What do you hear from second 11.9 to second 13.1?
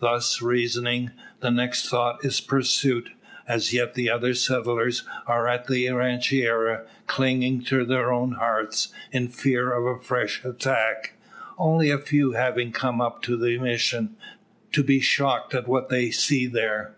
a few having come